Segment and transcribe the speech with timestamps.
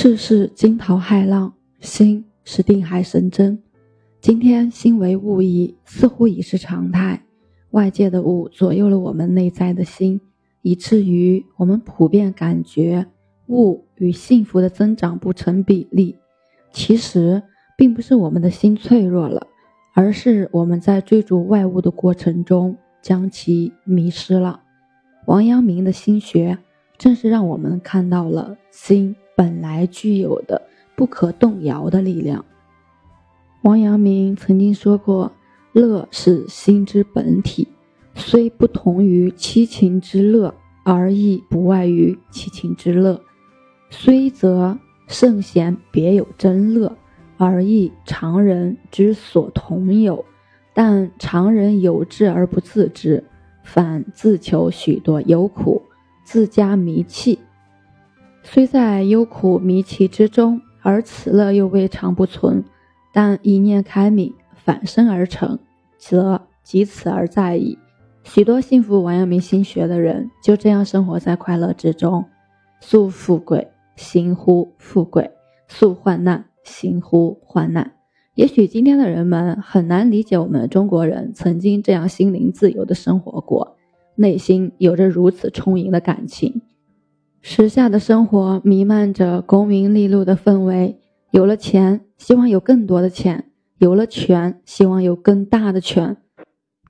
[0.00, 3.60] 世事惊涛骇浪，心是定海神针。
[4.20, 7.20] 今天心为物役，似乎已是常态。
[7.72, 10.20] 外界的物左右了我们内在的心，
[10.62, 13.06] 以至于我们普遍感觉
[13.48, 16.14] 物与幸福的增长不成比例。
[16.70, 17.42] 其实，
[17.76, 19.48] 并不是我们的心脆弱了，
[19.96, 24.62] 而是我们在追逐外物的过程中将其迷失了。
[25.26, 26.56] 王阳明的心学，
[26.96, 29.16] 正是让我们看到了心。
[29.38, 30.60] 本来具有的
[30.96, 32.44] 不可动摇的力量。
[33.62, 35.30] 王阳明曾经说过
[35.70, 37.68] ：“乐是心之本体，
[38.16, 43.20] 虽不同于七情之乐，而亦不外于七情之乐；
[43.90, 44.76] 虽则
[45.06, 46.96] 圣贤别有真乐，
[47.36, 50.24] 而亦常人之所同有。
[50.74, 53.22] 但常人有之而不自知，
[53.62, 55.82] 反自求许多有苦，
[56.24, 57.38] 自加迷气。”
[58.50, 62.64] 虽在忧苦迷其之中，而此乐又未尝不存。
[63.12, 65.58] 但一念开明，反身而成，
[65.98, 67.76] 则即此而在矣。
[68.24, 72.24] 许多信服王阳明心学的人，就这样生活在快乐之中。
[72.80, 75.30] 素富贵，行乎富贵；
[75.68, 77.92] 素患难，行乎患难。
[78.34, 83.76] 也许今天的人们很难理解我们中国人曾经这样心灵自由的生活过，
[84.14, 86.62] 内心有着如此充盈的感情。
[87.40, 90.98] 时下的生活弥漫着功名利禄的氛围，
[91.30, 93.44] 有了钱，希望有更多的钱；
[93.78, 96.16] 有了权，希望有更大的权。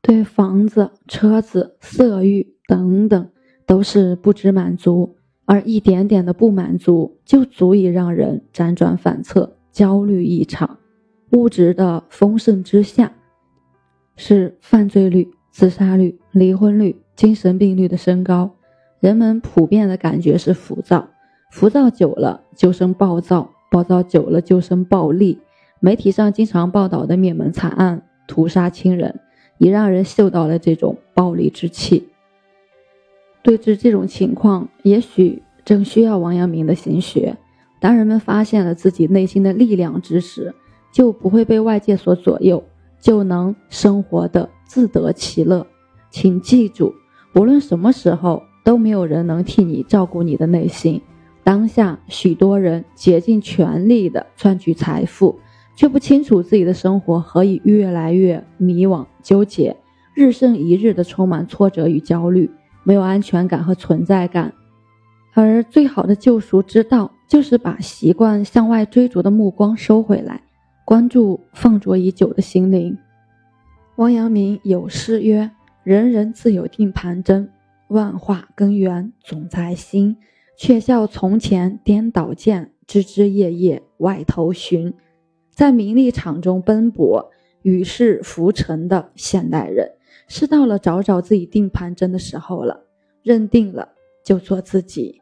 [0.00, 3.28] 对房子、车子、色欲等等，
[3.66, 10.78] 都是不知满足，而一点点的不满足，就足以让人辗转反侧、焦虑异常。
[11.32, 13.12] 物质的丰盛之下，
[14.14, 18.55] 是犯罪率、自杀率、离婚率、精神病率的升高。
[19.00, 21.08] 人们普遍的感觉是浮躁，
[21.50, 25.38] 浮躁久了就生暴躁，暴躁久了就生暴力。
[25.80, 29.20] 媒体上经常报道的灭门惨案、屠杀亲人，
[29.58, 32.08] 也让人嗅到了这种暴力之气。
[33.42, 37.36] 对峙这种情况，也许正需要王阳明的心学。
[37.78, 40.54] 当人们发现了自己内心的力量之时，
[40.90, 42.64] 就不会被外界所左右，
[42.98, 45.66] 就能生活的自得其乐。
[46.10, 46.94] 请记住，
[47.34, 48.42] 无论什么时候。
[48.66, 51.00] 都没有人能替你照顾你的内心。
[51.44, 55.38] 当下，许多人竭尽全力的赚取财富，
[55.76, 59.76] 却不清楚自己的生活何以越来越迷惘、纠结，
[60.14, 62.50] 日甚一日的充满挫折与焦虑，
[62.82, 64.52] 没有安全感和存在感。
[65.32, 70.42] 而最好的救赎之道，就是把习惯向外追逐的目光收回来，
[70.84, 72.98] 关注放逐已久的心灵。
[73.94, 75.52] 王阳明有诗曰
[75.84, 77.48] ：“人人自有定盘针。”
[77.88, 80.16] 万化根源总在心，
[80.58, 84.92] 却笑从前颠倒见，枝枝叶叶外头寻。
[85.50, 87.30] 在名利场中奔波，
[87.62, 89.92] 与世浮沉的现代人，
[90.28, 92.84] 是到了找找自己定盘针的时候了。
[93.22, 93.88] 认定了，
[94.24, 95.20] 就做自己。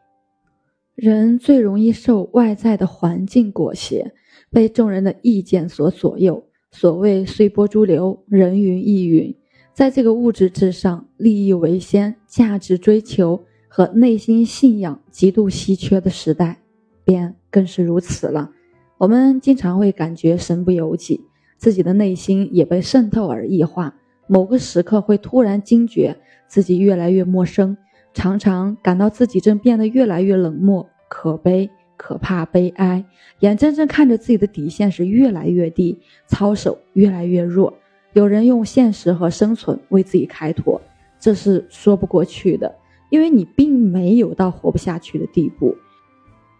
[0.94, 4.12] 人最容易受外在的环境裹挟，
[4.50, 6.46] 被众人的意见所左右。
[6.70, 9.34] 所谓随波逐流，人云亦云。
[9.74, 16.60] 在这个物质至上、利益为先、价值追求和内心信仰极度稀缺的时代，
[17.04, 18.52] 便更是如此了。
[18.98, 21.20] 我们经常会感觉身不由己，
[21.56, 23.96] 自己的内心也被渗透而异化。
[24.28, 27.76] 某个时刻会突然惊觉自己越来越陌生，
[28.12, 33.04] 常常感到自己正变得越来越冷漠、可悲、可怕、悲哀，
[33.40, 35.98] 眼睁睁看着自己的底线是越来越低，
[36.28, 37.74] 操守越来越弱。
[38.14, 40.80] 有人用现实和生存为自己开脱，
[41.20, 42.74] 这是说不过去的，
[43.10, 45.76] 因为你并没有到活不下去的地步。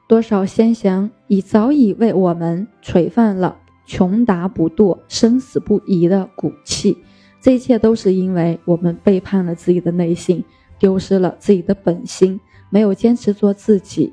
[0.07, 3.57] 多少先贤已早已为我们垂范了
[3.87, 6.99] 穷达不堕、生死不移的骨气，
[7.41, 10.45] 这一切都是因为我们背叛了自己的内心，
[10.79, 12.39] 丢失了自己的本心，
[12.69, 14.13] 没有坚持做自己。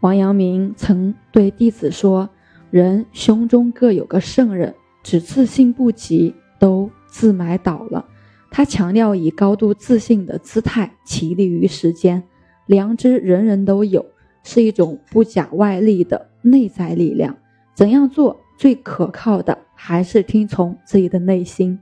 [0.00, 2.28] 王阳明曾对弟子说
[2.70, 8.04] ：“人胸中各有个圣人，只自信不及。”都自埋倒了。
[8.50, 12.22] 他强调以高度自信的姿态起立于时间。
[12.66, 14.04] 良知人人都有，
[14.42, 17.36] 是一种不假外力的内在力量。
[17.74, 21.78] 怎样做最可靠的，还是听从自己的内心。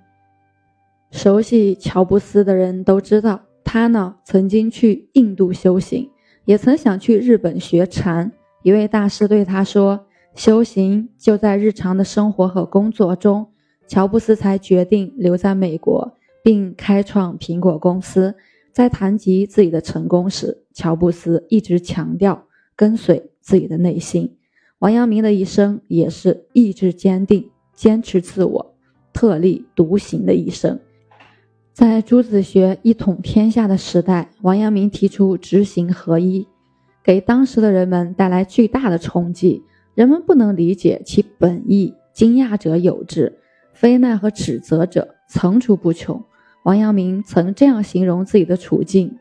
[1.11, 6.11] 熟悉乔布斯的人都知道，他呢曾经去印度修行，
[6.45, 8.31] 也曾想去日本学禅。
[8.63, 13.47] 一位大师对他说：“修行就在日常的生活和工作中。”
[13.87, 18.35] 乔布斯才决定留在美国，并开创苹果公司。
[18.73, 22.45] 在谈及自己的成功时，乔布斯一直强调
[22.77, 24.37] 跟随自己的内心。
[24.81, 28.75] 王阳明的一生也是意志坚定、坚持自我、
[29.15, 30.79] 特立独行的一生。
[31.73, 36.47] 在朱子学一统天下的时代，王阳明提出知行合一，
[37.03, 39.63] 给当时的人们带来巨大的冲击。
[39.95, 43.39] 人们不能理解其本意，惊讶者有之，
[43.77, 46.21] 非难和指责者层出不穷。
[46.65, 49.19] 王阳明曾这样形容自己的处境：“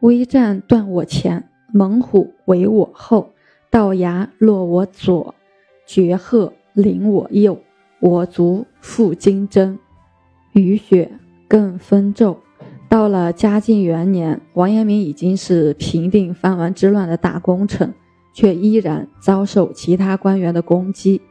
[0.00, 3.32] 危战断我前，猛虎围我后，
[3.68, 5.34] 道牙落我左，
[5.84, 7.60] 绝壑临我右，
[8.00, 9.78] 我卒负金针，
[10.52, 11.10] 雨雪。”
[11.48, 12.40] 更分骤，
[12.90, 17.94] 到了嘉靖元年，王阳明已经是平定藩王之乱的大功臣，
[18.34, 21.22] 却依然遭受其他官员的攻击。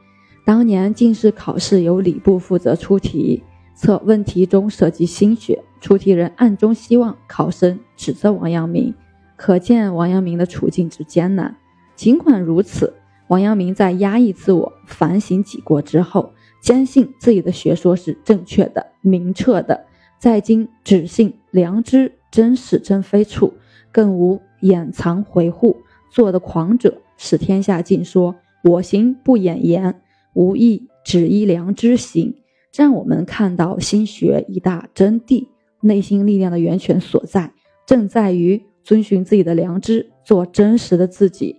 [0.47, 3.43] 当年进士考试由礼部负责出题，
[3.75, 8.95] 测问题中涉及心学，出题人暗中希望考生指责王阳明，
[9.35, 11.53] 可见王阳明的处境之艰难。
[11.97, 12.93] 尽管如此，
[13.27, 19.83] 王阳明在压抑自我、反省己过之后，坚信自己的学说是正确的、明澈的。
[20.17, 23.53] 在今只信良知真是真非处，
[23.91, 25.75] 更无掩藏回护。
[26.09, 28.33] 做的狂者，使天下尽说
[28.63, 29.99] 我行不掩言，
[30.37, 32.35] 无意只依良知行。
[32.71, 35.47] 这让我们看到心学一大真谛，
[35.81, 37.51] 内心力量的源泉所在，
[37.87, 41.55] 正在于遵循自己的良知，做真实的自己。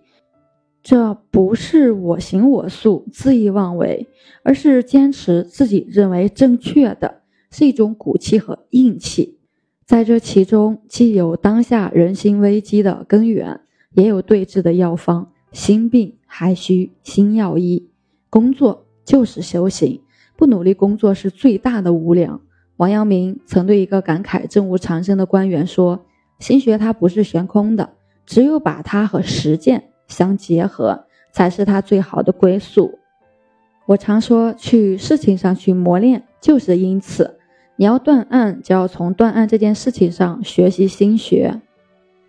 [0.80, 4.06] 这不是我行我素、恣意妄为，
[4.44, 7.22] 而是坚持自己认为正确的。
[7.50, 9.38] 是一种骨气和硬气，
[9.84, 13.60] 在这其中既有当下人心危机的根源，
[13.94, 15.32] 也有对治的药方。
[15.50, 17.88] 心病还需心药医，
[18.30, 20.00] 工作就是修行，
[20.36, 22.40] 不努力工作是最大的无良。
[22.76, 26.04] 王阳明曾对一个感慨政务长生的官员说
[26.38, 27.90] ：“心学它不是悬空的，
[28.24, 32.98] 只有把它和实践相结合，才是它最好的归宿。”
[33.86, 37.38] 我常说，去事情上去磨练，就是因此。
[37.76, 41.60] 你要断案，就要从断案这件事情上学习心学。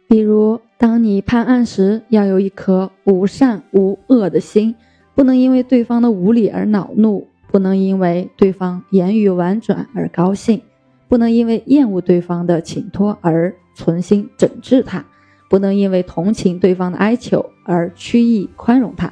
[0.07, 4.75] 比如，当你判案时，要有一颗无善无恶的心，
[5.19, 10.61] 不能因为对方的无理而恼怒，不能因为对方言语婉转而高兴，
[11.09, 15.05] 不能因为厌恶对方的请托而存心整治他，
[15.49, 19.11] 不能因为同情对方的哀求而曲意宽容他，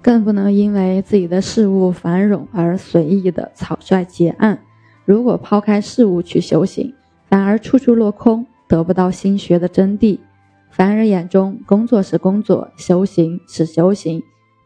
[0.00, 4.58] 更不能因为自己的事务繁荣而随意的草率结案。
[5.04, 6.94] 如果抛开事物去修行，
[7.28, 10.18] 反而处处落空，得不到心学的真谛。
[10.70, 14.22] 凡人眼中，工作是工作，修行是修行。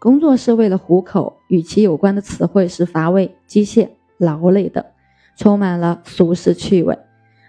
[0.06, 3.88] 工作是为了糊口，与其有关的词汇是乏味、机械、
[4.18, 4.92] 劳累的，
[5.36, 6.94] 充满了俗世趣味；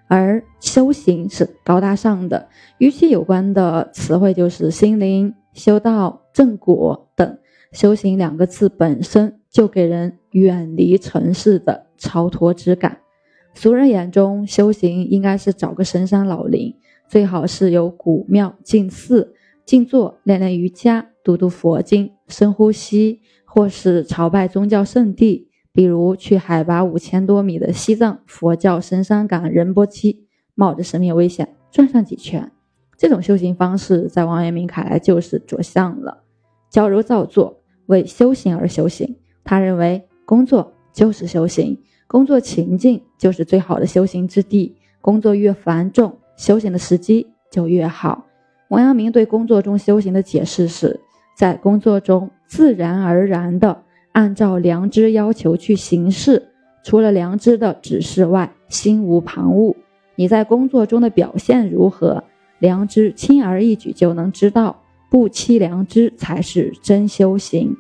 [0.08, 2.50] 而修行是高大上的，
[2.80, 7.38] 与其有关的词汇就是心灵、修道、正果等。
[7.74, 11.86] 修行两个字本身就给人远离尘世的。
[11.96, 12.98] 超脱之感，
[13.54, 16.74] 俗人眼中修行应该是找个深山老林，
[17.08, 30.26] 最好是有古庙、静寺、静坐、练练瑜伽、读读佛经、深呼吸，或是朝拜宗教圣地，比如去海拔五千多米的西藏佛教神山岗仁波齐，
[30.56, 32.50] 冒着生命危险转上几圈。
[32.98, 36.24] 这种修行方式在王阳明看来就是着相了，
[36.70, 39.18] 矫揉造作，为修行而修行。
[39.44, 41.78] 他认为工作就是修行。
[42.08, 48.24] 工作情境就是最好的修行之地，工作越繁重，修行的时机就越好。
[48.70, 51.00] 王阳明对工作中修行的解释是，
[51.38, 56.48] 在工作中自然而然的按照良知要求去行事，
[56.84, 59.76] 除了良知的指示外，心无旁骛。
[60.16, 62.24] 你在工作中的表现如何，
[62.58, 67.78] 良知轻而易举就能知道，不欺良知才是真修行。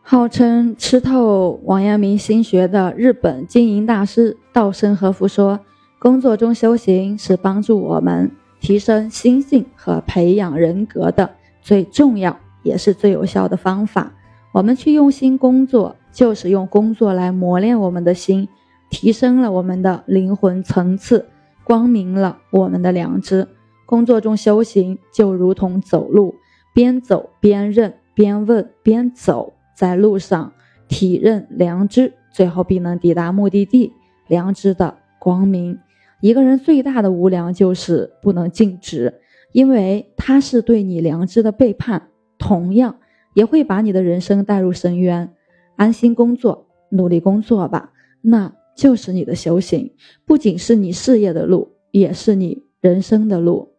[0.00, 5.60] 号称吃透王阳明心学的日本经营大师稻盛和夫说
[6.00, 11.30] ：“工作中修行是帮助我们提升心性和培养人格的
[11.60, 14.12] 最重要也是最有效的方法。
[14.52, 18.48] 我们去用心工作，就是用工作来磨练我们的心，
[18.90, 21.26] 提升了我们的灵魂层次，
[21.62, 23.46] 光明了我们的良知。
[23.86, 26.34] 工作中修行就如同走路，
[26.72, 30.52] 边走边认，边问边走。”在路上
[30.86, 33.92] 体认良知，最后必能抵达目的地。
[34.28, 35.80] 良知的光明，
[36.20, 39.12] 一个人最大的无良就是不能尽职，
[39.50, 42.08] 因为他是对你良知的背叛，
[42.44, 42.98] 同样
[43.32, 45.32] 也会把你的人生带入深渊。
[45.76, 49.94] 安心工作，努力工作吧，那就是你的修行，
[50.26, 53.70] 不仅是你事业的路，也是你人生的路。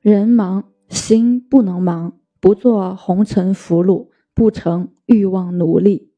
[0.00, 2.14] 人忙，心不能忙。
[2.40, 6.10] 不做红尘俘虏，不成欲望奴隶。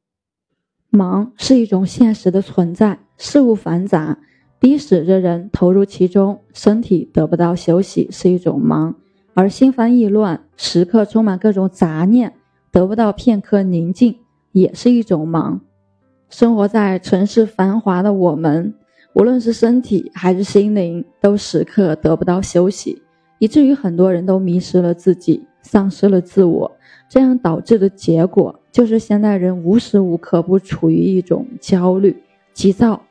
[0.89, 4.19] 忙是一种现实的存在，事物繁杂，
[4.59, 8.95] 逼使着人投入其中，身体得不到休息是一种忙；
[9.37, 12.33] 而心烦意乱，时刻充满各种杂念，
[12.73, 14.17] 得不到片刻宁静，
[14.53, 15.61] 也是一种忙。
[16.31, 18.73] 生活在城市繁华的我们，
[19.15, 23.03] 无论是身体还是心灵，都时刻得不到休息，
[23.39, 25.47] 以至于很多人都迷失了自己。
[25.61, 26.71] 丧失了自我，
[27.11, 32.17] 这样导致的结果就是现代人无时无刻不处于一种焦虑、
[32.55, 33.03] 急躁、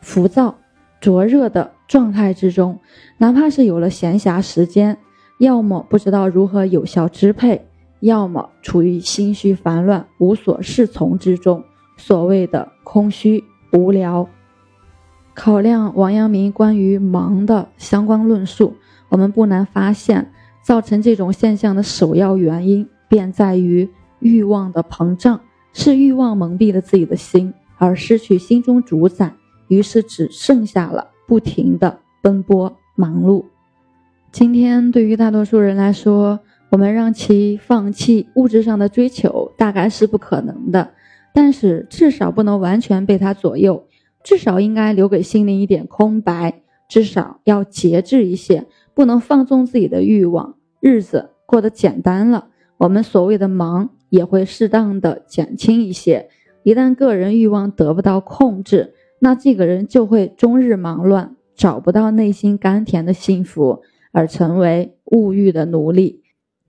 [0.00, 0.58] 浮躁、
[1.00, 2.76] 灼热的状态之中。
[3.18, 4.98] 哪怕是有了闲暇时间，
[5.42, 7.66] 要么不知道如何有效支配，
[7.98, 11.64] 要么处于心绪烦乱、无所适从之中。
[11.96, 14.28] 所谓的空虚、无聊。
[15.34, 18.74] 考量王阳明关于忙的相关论述，
[19.08, 20.30] 我们不难发现。
[20.62, 25.40] 造成这种现象的首要原因，便在于欲望的膨胀，
[25.72, 29.34] 是欲望蒙蔽了自己的心，而失去心中主宰，
[29.66, 33.44] 于是只剩下了不停的奔波忙碌。
[34.32, 40.94] 今天对于大多数人来说，我们让其放弃物质上的追求，大概是不可能的，
[41.34, 43.86] 但是至少不能完全被他左右，
[44.24, 48.66] 至少应该留给心灵一点空白，至少要节制一些。
[48.94, 52.48] 不能放纵自己的欲望，日子过得简单了，
[52.78, 56.30] 我们所谓的忙也会适当的减轻一些。
[56.62, 63.82] 一旦个人欲望得不到控制，那这个人就会终日忙乱，找不到内心甘甜的幸福，
[64.12, 66.22] 而成为物欲的奴隶。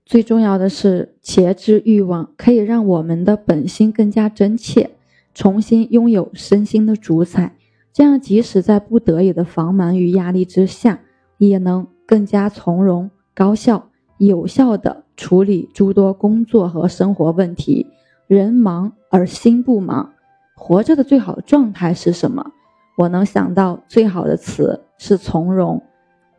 [0.04, 4.90] 最重要的是，节制欲望可以让我们的本心更加真切，
[5.32, 7.56] 重新拥有身心的主宰。
[7.92, 11.00] 这样，即使在不得已的繁忙与压力之下，
[11.38, 11.86] 也能。
[12.06, 17.86] 更加从容、高效、有效地处理诸多工作和生活问题。
[18.26, 20.12] 人忙而心不忙，
[20.54, 22.52] 活着的最好状态是什么？
[22.98, 25.82] 我能想到最好的词是从容，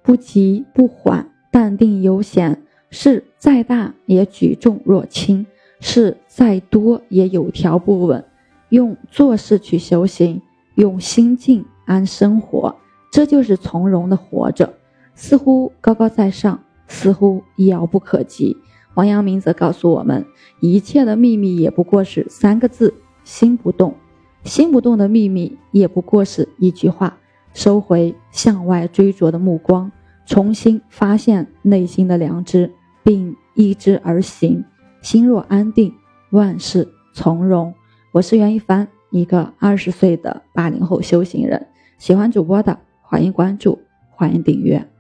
[0.06, 2.62] 不急不缓，淡定悠闲。
[2.92, 5.48] 事再大也举重若轻，
[5.80, 8.24] 事再多也有条不紊。
[8.70, 10.40] 用做事去修行，
[10.76, 12.76] 用心境安生活，
[13.12, 14.76] 这就是从容的活着。
[15.16, 18.56] 似乎高高在上，似乎遥不可及。
[18.94, 20.24] 王阳明则告诉我们，
[20.62, 22.94] 一切的秘密也不过是三个字：
[23.24, 23.96] 心不动。
[24.44, 27.18] 心不动的秘密也不过是一句话：
[27.54, 29.92] 收回向外追逐的目光，
[30.26, 32.72] 重新发现内心的良知，
[33.04, 34.64] 并依之而行。
[35.02, 35.94] 心若安定，
[36.32, 37.74] 万事从容。
[38.12, 41.68] 我是袁一凡，一个二十岁的八零后修行人。
[42.00, 43.80] 喜欢主播的，欢迎关注，
[44.10, 44.95] 欢迎订阅。